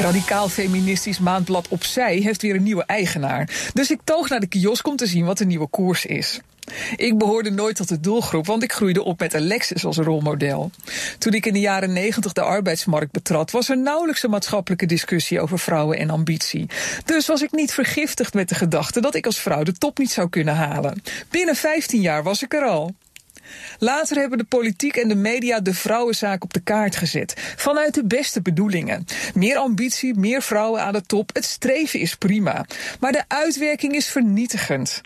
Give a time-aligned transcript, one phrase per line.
[0.00, 3.70] Radicaal feministisch maandblad Opzij heeft weer een nieuwe eigenaar.
[3.74, 6.40] Dus ik toog naar de kiosk om te zien wat de nieuwe koers is.
[6.96, 10.70] Ik behoorde nooit tot de doelgroep, want ik groeide op met Alexis als rolmodel.
[11.18, 15.40] Toen ik in de jaren negentig de arbeidsmarkt betrad, was er nauwelijks een maatschappelijke discussie
[15.40, 16.66] over vrouwen en ambitie.
[17.04, 20.10] Dus was ik niet vergiftigd met de gedachte dat ik als vrouw de top niet
[20.10, 21.02] zou kunnen halen.
[21.30, 22.94] Binnen 15 jaar was ik er al.
[23.78, 27.34] Later hebben de politiek en de media de vrouwenzaak op de kaart gezet.
[27.56, 29.04] Vanuit de beste bedoelingen.
[29.34, 31.30] Meer ambitie, meer vrouwen aan de top.
[31.32, 32.64] Het streven is prima.
[33.00, 35.02] Maar de uitwerking is vernietigend.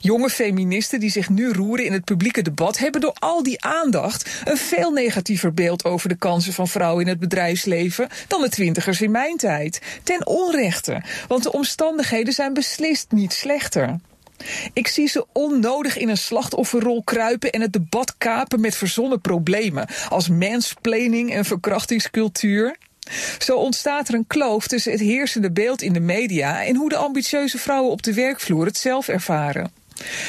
[0.00, 4.30] Jonge feministen die zich nu roeren in het publieke debat hebben door al die aandacht
[4.44, 9.00] een veel negatiever beeld over de kansen van vrouwen in het bedrijfsleven dan de twintigers
[9.00, 9.80] in mijn tijd.
[10.02, 14.00] Ten onrechte, want de omstandigheden zijn beslist niet slechter.
[14.72, 19.86] Ik zie ze onnodig in een slachtofferrol kruipen en het debat kapen met verzonnen problemen
[20.08, 22.76] als mansplaining en verkrachtingscultuur.
[23.38, 26.96] Zo ontstaat er een kloof tussen het heersende beeld in de media en hoe de
[26.96, 29.81] ambitieuze vrouwen op de werkvloer het zelf ervaren.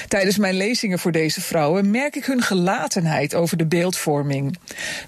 [0.07, 4.57] Tijdens mijn lezingen voor deze vrouwen merk ik hun gelatenheid over de beeldvorming.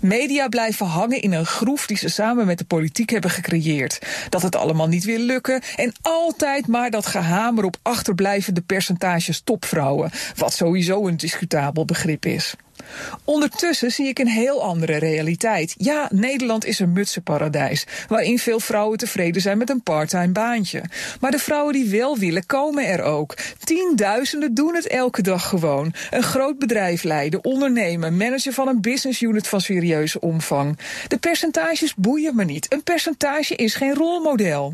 [0.02, 4.00] Media blijven hangen in een groef die ze samen met de politiek hebben gecreëerd.
[4.30, 10.12] Dat het allemaal niet wil lukken en altijd maar dat gehamer op achterblijvende percentages topvrouwen,
[10.36, 12.56] wat sowieso een discutabel begrip is.
[13.24, 15.76] Ondertussen zie ik een heel andere realiteit.
[15.78, 20.84] Ja, Nederland is een mutsenparadijs, waarin veel vrouwen tevreden zijn met een parttime baantje.
[21.20, 23.36] Maar de vrouwen die wel willen, komen er ook.
[23.64, 25.94] Tienduizenden doen het elke dag gewoon.
[26.10, 30.78] Een groot bedrijf leiden, ondernemen, manager van een business unit van serieuze omvang.
[31.08, 32.74] De percentages boeien me niet.
[32.74, 34.74] Een percentage is geen rolmodel.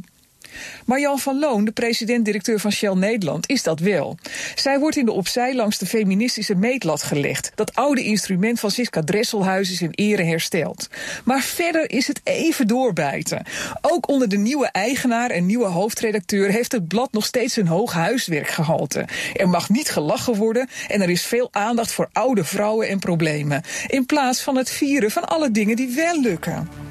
[0.85, 4.18] Marjan van Loon, de president-directeur van Shell Nederland, is dat wel.
[4.56, 7.52] Zij wordt in de opzij langs de feministische meetlat gelegd.
[7.56, 10.88] Dat oude instrument van Siska Dresselhuis is in ere hersteld.
[11.24, 13.46] Maar verder is het even doorbijten.
[13.81, 17.94] Ook onder de nieuwe eigenaar en nieuwe hoofdredacteur heeft het blad nog steeds een hoog
[17.94, 19.06] huiswerkgehalte.
[19.34, 23.63] Er mag niet gelachen worden en er is veel aandacht voor oude vrouwen en problemen.
[23.88, 26.91] In plaats van het vieren van alle dingen die wel lukken.